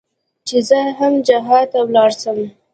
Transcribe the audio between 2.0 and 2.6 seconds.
سم.